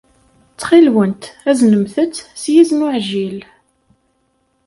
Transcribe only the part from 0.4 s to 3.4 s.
Ttxil-went, aznemt-t s yizen uɛjil.